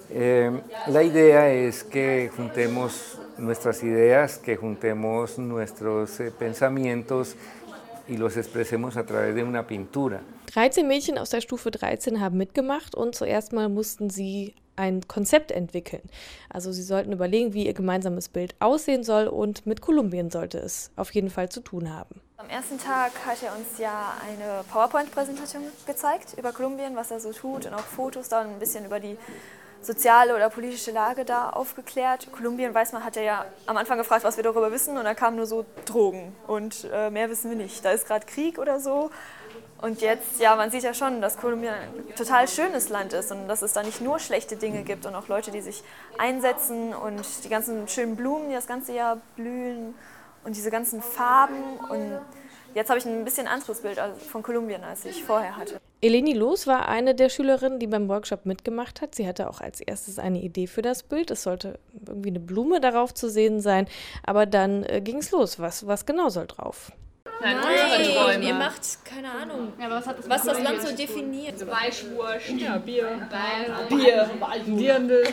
Eh, 0.09 0.51
la 0.87 1.03
idea 1.03 1.51
es 1.51 1.83
que 1.83 2.29
juntemos 2.35 3.19
nuestras 3.37 3.83
ideas, 3.83 4.37
que 4.37 4.55
juntemos 4.55 5.39
nuestros 5.39 6.19
eh, 6.19 6.31
pensamientos 6.31 7.35
y 8.07 8.17
los 8.17 8.37
expresemos 8.37 8.97
a 8.97 9.05
través 9.05 9.33
de 9.35 9.43
una 9.43 9.65
pintura. 9.65 10.21
13 10.53 10.87
Mädchen 10.87 11.17
aus 11.17 11.31
der 11.31 11.41
Stufe 11.41 11.71
13 11.71 12.21
haben 12.21 12.37
mitgemacht 12.37 12.93
und 12.93 13.15
zuerst 13.15 13.53
mal 13.53 13.69
mussten 13.69 14.11
sie 14.11 14.53
ein 14.75 15.07
Konzept 15.07 15.51
entwickeln. 15.51 16.03
Also 16.49 16.71
sie 16.71 16.83
sollten 16.83 17.11
überlegen, 17.11 17.53
wie 17.53 17.65
ihr 17.65 17.73
gemeinsames 17.73 18.29
Bild 18.29 18.55
aussehen 18.59 19.03
soll 19.03 19.27
und 19.27 19.65
mit 19.65 19.81
Kolumbien 19.81 20.29
sollte 20.29 20.59
es 20.59 20.91
auf 20.95 21.11
jeden 21.11 21.31
Fall 21.31 21.49
zu 21.49 21.61
tun 21.61 21.91
haben. 21.91 22.21
Am 22.37 22.49
ersten 22.49 22.77
Tag 22.77 23.11
hat 23.25 23.41
er 23.41 23.55
uns 23.55 23.79
ja 23.79 24.13
eine 24.27 24.63
PowerPoint-Präsentation 24.71 25.63
gezeigt 25.87 26.35
über 26.37 26.51
Kolumbien, 26.51 26.95
was 26.95 27.09
er 27.09 27.19
so 27.19 27.31
tut 27.31 27.65
und 27.65 27.73
auch 27.73 27.79
Fotos 27.79 28.29
dann 28.29 28.49
ein 28.49 28.59
bisschen 28.59 28.85
über 28.85 28.99
die 28.99 29.17
soziale 29.81 30.35
oder 30.35 30.49
politische 30.49 30.91
Lage 30.91 31.25
da 31.25 31.49
aufgeklärt. 31.49 32.31
Kolumbien, 32.31 32.73
weiß 32.73 32.93
man, 32.93 33.03
hat 33.03 33.17
er 33.17 33.23
ja 33.23 33.45
am 33.65 33.77
Anfang 33.77 33.97
gefragt, 33.97 34.23
was 34.23 34.37
wir 34.37 34.43
darüber 34.43 34.71
wissen 34.71 34.97
und 34.97 35.03
da 35.03 35.13
kam 35.13 35.35
nur 35.35 35.45
so 35.45 35.65
Drogen 35.85 36.35
und 36.47 36.87
äh, 36.91 37.09
mehr 37.09 37.29
wissen 37.29 37.49
wir 37.49 37.57
nicht. 37.57 37.83
Da 37.83 37.91
ist 37.91 38.07
gerade 38.07 38.25
Krieg 38.25 38.57
oder 38.59 38.79
so. 38.79 39.09
Und 39.83 39.99
jetzt, 39.99 40.39
ja, 40.39 40.55
man 40.55 40.71
sieht 40.71 40.83
ja 40.83 40.93
schon, 40.93 41.19
dass 41.19 41.35
Kolumbien 41.35 41.73
ein 41.73 42.15
total 42.15 42.47
schönes 42.47 42.87
Land 42.87 43.11
ist 43.11 43.33
und 43.33 43.49
dass 43.49 43.61
es 43.61 43.73
da 43.73 43.83
nicht 43.83 43.99
nur 43.99 44.17
schlechte 44.17 44.55
Dinge 44.55 44.83
gibt 44.83 45.05
und 45.05 45.13
auch 45.13 45.27
Leute, 45.27 45.51
die 45.51 45.59
sich 45.59 45.83
einsetzen 46.17 46.93
und 46.93 47.21
die 47.43 47.49
ganzen 47.49 47.85
schönen 47.89 48.15
Blumen, 48.15 48.47
die 48.47 48.55
das 48.55 48.65
ganze 48.65 48.93
Jahr 48.93 49.17
blühen 49.35 49.93
und 50.45 50.55
diese 50.55 50.71
ganzen 50.71 51.01
Farben. 51.01 51.77
Und 51.89 52.21
jetzt 52.73 52.89
habe 52.89 52.97
ich 52.97 53.05
ein 53.05 53.25
bisschen 53.25 53.45
anderes 53.45 53.81
Bild 53.81 53.99
von 54.31 54.41
Kolumbien, 54.41 54.85
als 54.85 55.03
ich 55.03 55.21
vorher 55.21 55.57
hatte. 55.57 55.81
Eleni 55.99 56.31
Los 56.31 56.65
war 56.65 56.87
eine 56.87 57.13
der 57.13 57.27
Schülerinnen, 57.27 57.79
die 57.79 57.87
beim 57.87 58.07
Workshop 58.07 58.45
mitgemacht 58.45 59.01
hat. 59.01 59.15
Sie 59.15 59.27
hatte 59.27 59.49
auch 59.49 59.59
als 59.59 59.81
erstes 59.81 60.17
eine 60.17 60.39
Idee 60.39 60.67
für 60.67 60.81
das 60.81 61.03
Bild. 61.03 61.29
Es 61.29 61.43
sollte 61.43 61.77
irgendwie 62.07 62.29
eine 62.29 62.39
Blume 62.39 62.79
darauf 62.79 63.13
zu 63.13 63.29
sehen 63.29 63.59
sein. 63.59 63.89
Aber 64.25 64.45
dann 64.45 64.83
äh, 64.83 65.01
ging 65.01 65.17
es 65.17 65.31
los. 65.31 65.59
Was, 65.59 65.85
was 65.87 66.05
genau 66.05 66.29
soll 66.29 66.47
drauf? 66.47 66.93
Nein, 67.43 67.57
Nein 67.57 68.13
Träume. 68.13 68.45
ihr 68.45 68.53
macht, 68.53 68.81
keine 69.03 69.29
Ahnung, 69.29 69.73
ja, 69.79 69.89
was, 69.89 70.05
das, 70.05 70.29
was 70.29 70.43
das 70.43 70.61
Land 70.61 70.81
so 70.81 70.95
definiert. 70.95 71.59
Weißwurst, 71.59 72.49
ja, 72.57 72.77
Bier, 72.77 73.27
Bier, 73.89 74.29
Dirndl. 74.65 75.23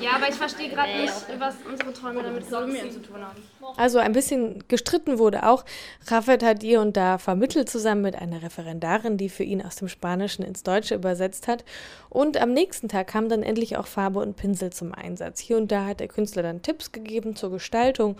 Ja, 0.00 0.10
aber 0.16 0.28
ich 0.28 0.34
verstehe 0.34 0.68
gerade 0.68 0.92
nicht, 1.00 1.12
was 1.38 1.54
unsere 1.68 1.92
Träume 1.92 2.22
damit 2.22 2.48
Kolumbien 2.48 2.90
zu 2.90 3.00
tun 3.00 3.16
haben. 3.24 3.42
Also 3.76 3.98
ein 3.98 4.12
bisschen 4.12 4.64
gestritten 4.68 5.18
wurde 5.18 5.46
auch. 5.46 5.64
Rafet 6.06 6.42
hat 6.42 6.62
ihr 6.62 6.80
und 6.80 6.96
da 6.96 7.18
vermittelt 7.18 7.70
zusammen 7.70 8.02
mit 8.02 8.16
einer 8.16 8.42
Referendarin, 8.42 9.16
die 9.16 9.28
für 9.28 9.44
ihn 9.44 9.62
aus 9.62 9.76
dem 9.76 9.88
Spanischen 9.88 10.44
ins 10.44 10.62
Deutsche 10.62 10.94
übersetzt 10.94 11.48
hat. 11.48 11.64
Und 12.08 12.36
am 12.36 12.52
nächsten 12.52 12.88
Tag 12.88 13.06
kam 13.06 13.28
dann 13.28 13.42
endlich 13.42 13.76
auch 13.76 13.86
Farbe 13.86 14.20
und 14.20 14.36
Pinsel 14.36 14.70
zum 14.72 14.92
Einsatz. 14.92 15.38
Hier 15.40 15.56
und 15.56 15.70
da 15.70 15.86
hat 15.86 16.00
der 16.00 16.08
Künstler 16.08 16.42
dann 16.42 16.62
Tipps 16.62 16.92
gegeben 16.92 17.36
zur 17.36 17.50
Gestaltung 17.50 18.16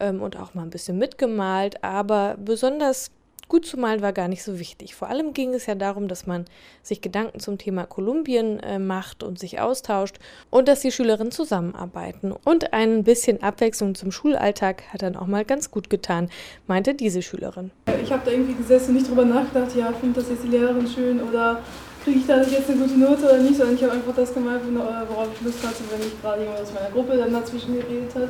ähm, 0.00 0.22
und 0.22 0.36
auch 0.36 0.54
mal 0.54 0.62
ein 0.62 0.70
bisschen 0.70 0.98
mitgemalt, 0.98 1.82
aber 1.82 2.36
besonders 2.38 3.10
gut 3.48 3.66
zu 3.66 3.76
malen 3.76 4.02
war 4.02 4.12
gar 4.12 4.28
nicht 4.28 4.42
so 4.42 4.58
wichtig. 4.58 4.94
Vor 4.94 5.08
allem 5.08 5.32
ging 5.32 5.54
es 5.54 5.66
ja 5.66 5.74
darum, 5.74 6.08
dass 6.08 6.26
man 6.26 6.44
sich 6.82 7.00
Gedanken 7.00 7.40
zum 7.40 7.58
Thema 7.58 7.84
Kolumbien 7.86 8.60
äh, 8.60 8.78
macht 8.78 9.22
und 9.22 9.38
sich 9.38 9.60
austauscht 9.60 10.16
und 10.50 10.68
dass 10.68 10.80
die 10.80 10.92
Schülerinnen 10.92 11.32
zusammenarbeiten. 11.32 12.32
Und 12.32 12.72
ein 12.72 13.04
bisschen 13.04 13.42
Abwechslung 13.42 13.94
zum 13.94 14.10
Schulalltag 14.10 14.82
hat 14.92 15.02
dann 15.02 15.16
auch 15.16 15.26
mal 15.26 15.44
ganz 15.44 15.70
gut 15.70 15.90
getan, 15.90 16.30
meinte 16.66 16.94
diese 16.94 17.22
Schülerin. 17.22 17.70
Ich 18.02 18.12
habe 18.12 18.22
da 18.24 18.30
irgendwie 18.30 18.54
gesessen 18.54 18.90
und 18.90 18.94
nicht 18.94 19.08
drüber 19.08 19.24
nachgedacht, 19.24 19.74
ja, 19.76 19.92
findet 19.92 20.22
das 20.22 20.30
jetzt 20.30 20.44
die 20.44 20.48
Lehrerin 20.48 20.86
schön 20.86 21.22
oder 21.22 21.62
kriege 22.04 22.18
ich 22.18 22.26
da 22.26 22.42
jetzt 22.42 22.68
eine 22.68 22.80
gute 22.80 22.98
Note 22.98 23.24
oder 23.24 23.38
nicht, 23.38 23.56
sondern 23.56 23.76
ich 23.76 23.82
habe 23.82 23.94
einfach 23.94 24.14
das 24.14 24.34
gemalt, 24.34 24.60
worauf 25.08 25.28
ich 25.34 25.40
Lust 25.40 25.66
hatte, 25.66 25.82
wenn 25.90 26.00
nicht 26.00 26.20
gerade 26.20 26.42
jemand 26.42 26.60
aus 26.60 26.72
meiner 26.74 26.90
Gruppe 26.90 27.16
dann 27.16 27.32
dazwischen 27.32 27.74
geredet 27.74 28.14
hat. 28.14 28.28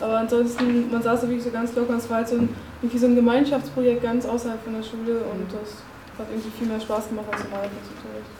Aber 0.00 0.18
ansonsten, 0.18 0.90
man 0.90 1.02
saß 1.02 1.22
da 1.22 1.28
wirklich 1.28 1.44
so 1.44 1.50
ganz 1.50 1.74
locker 1.74 1.90
und 1.90 1.98
es 1.98 2.08
war 2.08 2.18
halt 2.18 2.28
so 2.28 2.36
ein, 2.36 2.48
irgendwie 2.80 2.98
so 2.98 3.06
ein 3.06 3.16
Gemeinschaftsprojekt 3.16 4.02
ganz 4.02 4.24
außerhalb 4.26 4.62
von 4.62 4.74
der 4.74 4.82
Schule 4.82 5.18
und 5.26 5.50
das 5.50 5.82
hat 6.18 6.28
irgendwie 6.30 6.50
viel 6.56 6.68
mehr 6.68 6.80
Spaß 6.80 7.08
gemacht 7.08 7.26
als 7.32 7.42
normaler 7.42 7.68
Kunstunterricht. 7.68 8.30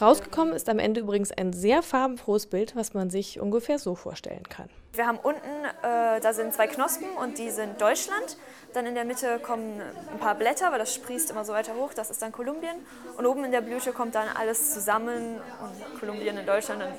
Rausgekommen 0.00 0.54
ist 0.54 0.68
am 0.68 0.80
Ende 0.80 1.00
übrigens 1.00 1.30
ein 1.30 1.52
sehr 1.52 1.80
farbenfrohes 1.82 2.46
Bild, 2.46 2.74
was 2.74 2.94
man 2.94 3.10
sich 3.10 3.38
ungefähr 3.38 3.78
so 3.78 3.94
vorstellen 3.94 4.42
kann. 4.48 4.68
Wir 4.92 5.06
haben 5.06 5.18
unten, 5.18 5.64
äh, 5.82 6.20
da 6.20 6.32
sind 6.32 6.52
zwei 6.52 6.66
Knospen 6.66 7.06
und 7.20 7.38
die 7.38 7.50
sind 7.50 7.80
Deutschland. 7.80 8.36
Dann 8.72 8.86
in 8.86 8.94
der 8.94 9.04
Mitte 9.04 9.38
kommen 9.38 9.80
ein 10.12 10.18
paar 10.18 10.34
Blätter, 10.34 10.72
weil 10.72 10.80
das 10.80 10.94
sprießt 10.94 11.30
immer 11.30 11.44
so 11.44 11.52
weiter 11.52 11.74
hoch, 11.76 11.94
das 11.94 12.10
ist 12.10 12.22
dann 12.22 12.32
Kolumbien. 12.32 12.74
Und 13.16 13.26
oben 13.26 13.44
in 13.44 13.52
der 13.52 13.60
Blüte 13.60 13.92
kommt 13.92 14.16
dann 14.16 14.28
alles 14.28 14.74
zusammen 14.74 15.40
und 15.62 16.00
Kolumbien 16.00 16.36
in 16.38 16.46
Deutschland. 16.46 16.82
Dann 16.82 16.92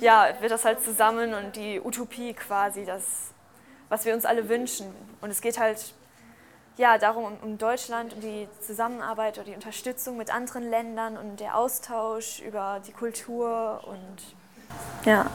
ja, 0.00 0.28
wird 0.40 0.50
das 0.50 0.64
halt 0.64 0.82
zusammen 0.82 1.32
und 1.32 1.54
die 1.54 1.80
Utopie 1.80 2.34
quasi, 2.34 2.84
das, 2.84 3.02
was 3.88 4.04
wir 4.04 4.14
uns 4.14 4.24
alle 4.24 4.48
wünschen. 4.48 4.86
Und 5.20 5.30
es 5.30 5.40
geht 5.40 5.58
halt 5.58 5.94
ja, 6.76 6.98
darum, 6.98 7.32
um, 7.42 7.58
Deutschland, 7.58 8.14
um 8.14 8.20
die 8.20 8.48
Zusammenarbeit 8.60 9.38
oder 9.38 9.46
die 9.46 9.54
Unterstützung 9.54 10.16
mit 10.16 10.34
anderen 10.34 10.68
Ländern 10.68 11.16
und 11.16 11.40
der 11.40 11.56
Austausch 11.56 12.40
über 12.40 12.80
die 12.86 12.92
Kultur 12.92 13.80
und 13.86 14.36
ja. 15.04 15.30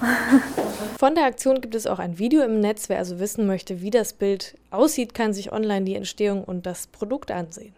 Von 0.99 1.15
der 1.15 1.25
Aktion 1.25 1.61
gibt 1.61 1.73
es 1.73 1.87
auch 1.87 1.99
ein 1.99 2.19
Video 2.19 2.43
im 2.43 2.59
Netz. 2.59 2.89
Wer 2.89 2.97
also 2.97 3.19
wissen 3.19 3.47
möchte, 3.47 3.81
wie 3.81 3.89
das 3.89 4.13
Bild 4.13 4.57
aussieht, 4.71 5.13
kann 5.13 5.33
sich 5.33 5.53
online 5.53 5.85
die 5.85 5.95
Entstehung 5.95 6.43
und 6.43 6.65
das 6.65 6.87
Produkt 6.87 7.31
ansehen. 7.31 7.73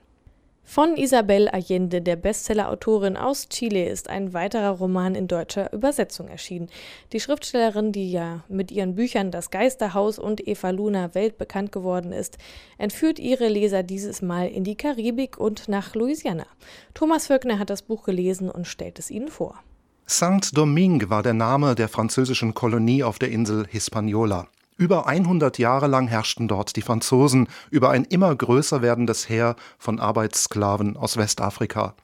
Von 0.66 0.96
Isabel 0.96 1.50
Allende, 1.50 2.02
der 2.02 2.16
Bestsellerautorin 2.16 3.18
aus 3.18 3.50
Chile, 3.50 3.90
ist 3.90 4.10
ein 4.10 4.34
weiterer 4.34 4.72
Roman 4.72 5.14
in 5.14 5.28
deutscher 5.28 5.72
Übersetzung 5.74 6.30
erschienen. 6.30 6.70
Die 7.12 7.20
Schriftstellerin, 7.20 7.92
die 7.92 8.12
ja 8.12 8.44
mit 8.48 8.72
ihren 8.72 8.96
Büchern 8.96 9.30
Das 9.30 9.52
Geisterhaus 9.52 10.18
und 10.18 10.48
Eva 10.48 10.70
Luna 10.70 11.14
weltbekannt 11.14 11.72
geworden 11.72 12.14
ist, 12.14 12.38
entführt 12.78 13.20
ihre 13.20 13.50
Leser 13.50 13.84
dieses 13.84 14.22
Mal 14.22 14.48
in 14.48 14.64
die 14.64 14.76
Karibik 14.76 15.38
und 15.38 15.68
nach 15.68 15.96
Louisiana. 15.96 16.46
Thomas 16.94 17.28
Völkner 17.28 17.60
hat 17.60 17.70
das 17.70 17.82
Buch 17.82 18.04
gelesen 18.04 18.50
und 18.50 18.66
stellt 18.66 18.98
es 19.00 19.12
Ihnen 19.12 19.28
vor. 19.28 19.60
Saint-Domingue 20.06 21.10
war 21.10 21.24
der 21.24 21.34
Name 21.34 21.76
der 21.76 21.90
französischen 21.90 22.54
Kolonie 22.54 23.04
auf 23.04 23.20
der 23.20 23.30
Insel 23.30 23.68
Hispaniola. 23.70 24.48
Über 24.76 25.06
100 25.08 25.60
Jahre 25.60 25.88
lang 25.88 26.08
herrschten 26.08 26.48
dort 26.48 26.76
die 26.76 26.82
Franzosen 26.82 27.48
über 27.70 27.92
ein 27.92 28.06
immer 28.06 28.36
größer 28.36 28.82
werdendes 28.82 29.30
Heer 29.30 29.56
von 29.78 30.00
Arbeitssklaven 30.00 30.98
aus 30.98 31.16
Westafrika. 31.18 31.96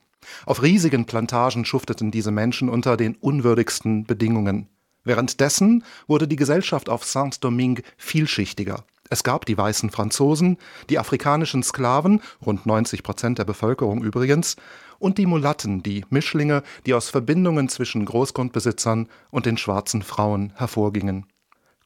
Auf 0.46 0.62
riesigen 0.62 1.06
Plantagen 1.06 1.66
schufteten 1.66 2.12
diese 2.12 2.32
Menschen 2.32 2.70
unter 2.70 2.98
den 2.98 3.16
unwürdigsten 3.16 4.06
Bedingungen. 4.06 4.68
Währenddessen 5.04 5.84
wurde 6.08 6.28
die 6.28 6.36
Gesellschaft 6.36 6.90
auf 6.90 7.06
Saint-Domingue 7.06 7.84
vielschichtiger. 7.98 8.84
Es 9.10 9.24
gab 9.24 9.46
die 9.46 9.58
weißen 9.58 9.90
Franzosen, 9.90 10.58
die 10.90 11.00
afrikanischen 11.00 11.64
Sklaven, 11.64 12.22
rund 12.46 12.68
90 12.68 13.02
Prozent 13.02 13.40
der 13.40 13.46
Bevölkerung 13.46 14.04
übrigens, 14.04 14.56
und 15.00 15.18
die 15.18 15.26
Mulatten, 15.26 15.82
die 15.82 16.06
Mischlinge, 16.10 16.62
die 16.86 16.94
aus 16.94 17.10
Verbindungen 17.10 17.70
zwischen 17.70 18.06
Großgrundbesitzern 18.06 19.08
und 19.32 19.48
den 19.48 19.58
schwarzen 19.58 20.04
Frauen 20.04 20.54
hervorgingen. 20.56 21.26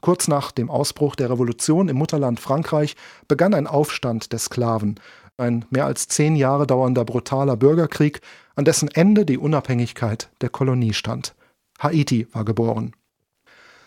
Kurz 0.04 0.28
nach 0.28 0.52
dem 0.52 0.70
Ausbruch 0.70 1.16
der 1.16 1.30
Revolution 1.30 1.88
im 1.88 1.96
Mutterland 1.96 2.38
Frankreich 2.38 2.98
begann 3.30 3.54
ein 3.54 3.68
Aufstand 3.68 4.34
der 4.34 4.40
Sklaven, 4.40 5.00
ein 5.38 5.64
mehr 5.70 5.86
als 5.86 6.10
zehn 6.10 6.36
Jahre 6.36 6.68
dauernder 6.68 7.06
brutaler 7.06 7.56
Bürgerkrieg, 7.56 8.20
an 8.58 8.66
dessen 8.66 8.90
Ende 8.90 9.26
die 9.26 9.38
Unabhängigkeit 9.38 10.30
der 10.42 10.50
Kolonie 10.50 10.94
stand. 10.94 11.36
Haiti 11.80 12.28
war 12.34 12.44
geboren. 12.44 12.94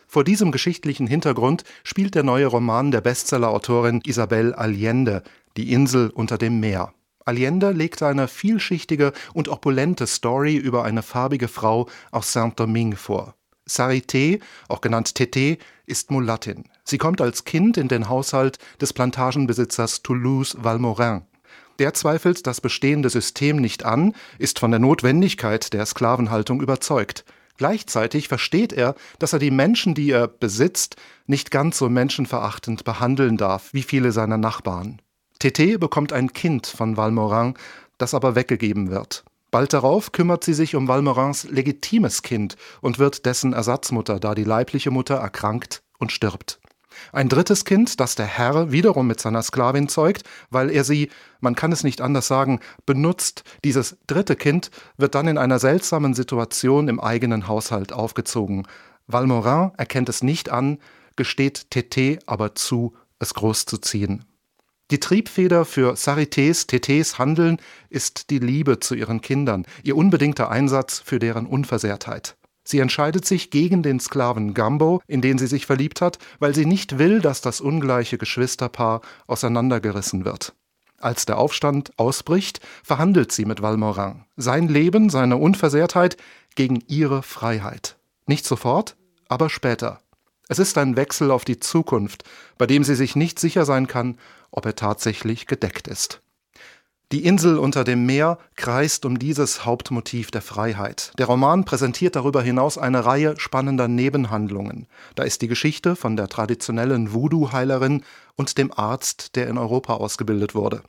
Vor 0.07 0.25
diesem 0.25 0.53
geschichtlichen 0.53 1.07
Hintergrund 1.07 1.65
spielt 1.85 2.15
der 2.15 2.23
neue 2.23 2.47
Roman 2.47 2.91
der 2.91 3.03
Bestsellerautorin 3.03 4.01
Isabel 4.07 4.55
Allende, 4.55 5.23
Die 5.59 5.71
Insel 5.71 6.09
unter 6.09 6.39
dem 6.39 6.61
Meer. 6.61 6.95
Allende 7.27 7.73
legt 7.73 8.03
eine 8.03 8.27
vielschichtige 8.27 9.13
und 9.35 9.49
opulente 9.49 10.07
Story 10.07 10.57
über 10.57 10.83
eine 10.83 11.03
farbige 11.03 11.49
Frau 11.49 11.91
aus 12.11 12.33
Saint-Domingue 12.33 12.97
vor. 12.97 13.36
Sarité, 13.69 14.41
auch 14.69 14.81
genannt 14.81 15.13
Tété, 15.17 15.59
ist 15.87 16.11
Mulattin. 16.11 16.65
Sie 16.85 16.99
kommt 16.99 17.21
als 17.21 17.45
Kind 17.45 17.77
in 17.77 17.89
den 17.89 18.09
Haushalt 18.09 18.59
des 18.81 18.93
Plantagenbesitzers 18.93 20.03
Toulouse 20.03 20.57
Valmorin. 20.59 21.23
Der 21.79 21.93
zweifelt 21.95 22.47
das 22.47 22.61
bestehende 22.61 23.11
System 23.11 23.57
nicht 23.57 23.85
an, 23.85 24.15
ist 24.39 24.59
von 24.59 24.71
der 24.71 24.81
Notwendigkeit 24.81 25.73
der 25.73 25.85
Sklavenhaltung 25.85 26.63
überzeugt. 26.63 27.25
Gleichzeitig 27.59 28.29
versteht 28.29 28.73
er, 28.73 28.95
dass 29.19 29.33
er 29.33 29.39
die 29.39 29.51
Menschen, 29.51 29.95
die 29.95 30.11
er 30.11 30.29
besitzt, 30.29 30.97
nicht 31.27 31.51
ganz 31.51 31.79
so 31.79 31.89
menschenverachtend 31.89 32.85
behandeln 32.85 33.37
darf 33.37 33.73
wie 33.73 33.83
viele 33.83 34.13
seiner 34.13 34.39
Nachbarn. 34.39 35.01
Tété 35.41 35.79
bekommt 35.79 36.13
ein 36.13 36.33
Kind 36.33 36.67
von 36.67 36.97
Valmorin, 36.97 37.55
das 37.99 38.15
aber 38.15 38.35
weggegeben 38.35 38.91
wird. 38.91 39.25
Bald 39.57 39.73
darauf 39.73 40.13
kümmert 40.13 40.45
sie 40.45 40.53
sich 40.53 40.75
um 40.75 40.87
Valmorins 40.87 41.45
legitimes 41.45 42.21
Kind 42.21 42.57
und 42.83 42.99
wird 42.99 43.25
dessen 43.25 43.55
Ersatzmutter, 43.55 44.21
da 44.21 44.35
die 44.35 44.45
leibliche 44.45 44.91
Mutter 44.91 45.15
erkrankt 45.15 45.83
und 45.99 46.13
stirbt. 46.13 46.61
Ein 47.11 47.31
drittes 47.31 47.65
Kind, 47.65 47.99
das 47.99 48.17
der 48.17 48.27
Herr 48.27 48.71
wiederum 48.71 49.07
mit 49.07 49.19
seiner 49.19 49.43
Sklavin 49.43 49.89
zeugt, 49.89 50.25
weil 50.51 50.71
er 50.71 50.85
sie, 50.85 51.09
man 51.41 51.55
kann 51.55 51.73
es 51.73 51.85
nicht 51.85 52.03
anders 52.03 52.27
sagen, 52.27 52.61
benutzt. 52.85 53.45
Dieses 53.65 53.97
dritte 54.07 54.37
Kind 54.37 54.71
wird 54.99 55.15
dann 55.15 55.27
in 55.27 55.39
einer 55.39 55.59
seltsamen 55.59 56.13
Situation 56.13 56.89
im 56.89 57.01
eigenen 57.01 57.49
Haushalt 57.49 57.95
aufgezogen. 57.95 58.67
Valmorin 59.07 59.71
erkennt 59.79 60.11
es 60.11 60.23
nicht 60.23 60.51
an, 60.51 60.77
gesteht 61.17 61.69
Tété 61.73 62.19
aber 62.27 62.55
zu, 62.57 62.95
es 63.21 63.33
großzuziehen. 63.33 64.27
Die 64.93 65.01
Triebfeder 65.01 65.65
für 65.65 65.97
Sarités, 65.97 66.69
Tétés 66.69 67.19
Handeln 67.19 67.57
ist 67.91 68.31
die 68.31 68.39
Liebe 68.39 68.79
zu 68.79 68.95
ihren 68.95 69.21
Kindern, 69.21 69.67
ihr 69.83 69.97
unbedingter 69.97 70.49
Einsatz 70.49 71.03
für 71.05 71.19
deren 71.19 71.47
Unversehrtheit. 71.47 72.37
Sie 72.63 72.79
entscheidet 72.79 73.25
sich 73.25 73.51
gegen 73.51 73.83
den 73.83 73.99
Sklaven 73.99 74.55
Gumbo, 74.55 75.01
in 75.09 75.23
den 75.23 75.39
sie 75.39 75.49
sich 75.49 75.67
verliebt 75.67 76.01
hat, 76.01 76.19
weil 76.39 76.55
sie 76.55 76.67
nicht 76.67 76.99
will, 76.99 77.21
dass 77.21 77.41
das 77.41 77.61
ungleiche 77.61 78.17
Geschwisterpaar 78.17 79.01
auseinandergerissen 79.27 80.25
wird. 80.25 80.55
Als 80.99 81.27
der 81.27 81.39
Aufstand 81.39 81.91
ausbricht, 81.97 82.61
verhandelt 82.85 83.33
sie 83.33 83.45
mit 83.45 83.63
Valmorin. 83.63 84.25
Sein 84.37 84.69
Leben, 84.69 85.11
seine 85.11 85.37
Unversehrtheit 85.37 86.17
gegen 86.55 86.81
ihre 86.87 87.25
Freiheit. 87.25 87.99
Nicht 88.27 88.45
sofort, 88.45 88.97
aber 89.29 89.51
später. 89.51 90.01
Es 90.49 90.59
ist 90.59 90.79
ein 90.79 90.97
Wechsel 90.97 91.31
auf 91.31 91.45
die 91.45 91.59
Zukunft, 91.59 92.25
bei 92.57 92.67
dem 92.67 92.85
sie 92.85 92.95
sich 92.95 93.17
nicht 93.17 93.39
sicher 93.39 93.65
sein 93.65 93.87
kann, 93.87 94.19
ob 94.51 94.65
er 94.67 94.77
tatsächlich 94.77 95.47
gedeckt 95.47 95.89
ist. 95.89 96.21
Die 97.13 97.25
Insel 97.25 97.59
unter 97.59 97.85
dem 97.85 98.05
Meer 98.05 98.39
kreist 98.57 99.05
um 99.05 99.19
dieses 99.19 99.65
Hauptmotiv 99.65 100.33
der 100.33 100.43
Freiheit. 100.43 101.13
Der 101.19 101.27
Roman 101.27 101.65
präsentiert 101.65 102.17
darüber 102.17 102.43
hinaus 102.43 102.79
eine 102.79 103.05
Reihe 103.05 103.39
spannender 103.39 103.87
Nebenhandlungen. 103.87 104.89
Da 105.15 105.23
ist 105.23 105.41
die 105.41 105.47
Geschichte 105.47 105.95
von 105.95 106.17
der 106.17 106.27
traditionellen 106.27 107.13
Voodoo-Heilerin 107.13 108.03
und 108.35 108.59
dem 108.59 108.73
Arzt, 108.77 109.37
der 109.37 109.47
in 109.47 109.57
Europa 109.57 109.95
ausgebildet 109.95 110.57
wurde. 110.57 110.83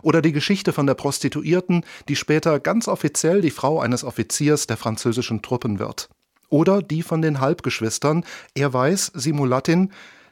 Oder 0.00 0.22
die 0.22 0.32
Geschichte 0.32 0.72
von 0.72 0.86
der 0.86 0.94
Prostituierten, 0.94 1.84
die 2.08 2.16
später 2.16 2.60
ganz 2.60 2.86
offiziell 2.86 3.40
die 3.40 3.50
Frau 3.50 3.80
eines 3.80 4.04
Offiziers 4.04 4.68
der 4.68 4.76
französischen 4.76 5.42
Truppen 5.42 5.80
wird. 5.80 6.08
Oder 6.54 6.82
die 6.82 7.02
von 7.02 7.20
den 7.20 7.40
Halbgeschwistern, 7.40 8.24
er 8.54 8.72
weiß, 8.72 9.10
sie 9.16 9.32
Mulattin, 9.32 9.90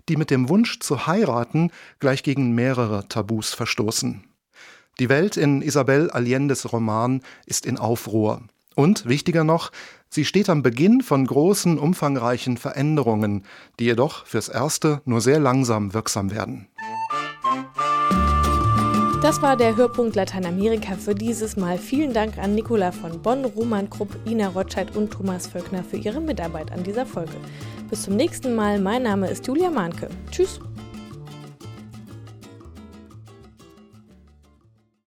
die 0.09 0.17
mit 0.17 0.31
dem 0.31 0.49
Wunsch 0.49 0.79
zu 0.79 1.09
heiraten 1.09 1.73
gleich 1.99 2.23
gegen 2.23 2.55
mehrere 2.55 3.09
Tabus 3.09 3.55
verstoßen. 3.55 4.23
Die 5.01 5.09
Welt 5.09 5.37
in 5.37 5.63
Isabel 5.63 6.13
Allendes 6.13 6.73
Roman 6.73 7.23
ist 7.45 7.67
in 7.67 7.77
Aufruhr. 7.77 8.41
Und, 8.77 9.07
wichtiger 9.07 9.43
noch, 9.43 9.73
sie 10.11 10.25
steht 10.25 10.49
am 10.49 10.63
Beginn 10.63 11.01
von 11.01 11.27
großen, 11.27 11.77
umfangreichen 11.77 12.57
Veränderungen, 12.57 13.45
die 13.81 13.87
jedoch 13.87 14.25
fürs 14.25 14.49
Erste 14.49 15.03
nur 15.05 15.21
sehr 15.21 15.41
langsam 15.41 15.93
wirksam 15.93 16.31
werden. 16.31 16.69
Das 19.23 19.41
war 19.41 19.57
der 19.57 19.77
Hörpunkt 19.77 20.17
Lateinamerika 20.17 20.97
für 20.97 21.15
dieses 21.15 21.57
Mal. 21.57 21.79
Vielen 21.79 22.13
Dank 22.13 22.39
an 22.39 22.57
Nicola 22.57 22.91
von 22.91 23.23
Bonn, 23.23 23.45
Roman 23.45 23.89
Krupp, 23.89 24.09
Ina 24.27 24.49
Rotscheid 24.49 24.97
und 24.97 25.13
Thomas 25.13 25.47
Völkner 25.47 25.85
für 25.85 25.97
ihre 25.97 26.21
Mitarbeit 26.21 26.73
an 26.73 26.83
dieser 26.83 27.07
Folge. 27.07 27.37
Bis 27.89 28.03
zum 28.03 28.17
nächsten 28.17 28.57
Mal. 28.57 28.81
Mein 28.81 29.05
Name 29.05 29.31
ist 29.31 29.47
Julia 29.47 29.71
Mahnke. 29.71 30.09
Tschüss. 30.33 30.59